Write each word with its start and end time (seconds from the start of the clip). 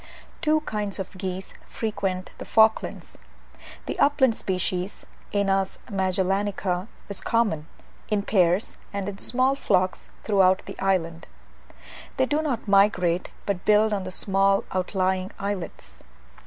Two 0.41 0.61
kinds 0.61 0.97
of 0.97 1.15
geese 1.15 1.53
frequent 1.67 2.31
the 2.39 2.45
Falklands. 2.57 3.19
The 3.85 3.99
upland 3.99 4.35
species 4.35 5.05
(Anas 5.31 5.77
Magellanica) 5.91 6.87
is 7.07 7.21
common, 7.21 7.67
in 8.09 8.23
pairs 8.23 8.77
and 8.91 9.07
in 9.07 9.19
small 9.19 9.53
flocks, 9.53 10.09
throughout 10.23 10.65
the 10.65 10.79
island. 10.79 11.27
They 12.17 12.25
do 12.25 12.41
not 12.41 12.67
migrate, 12.67 13.29
but 13.45 13.63
build 13.63 13.93
on 13.93 14.03
the 14.03 14.09
small 14.09 14.63
outlying 14.71 15.29
islets. 15.37 16.01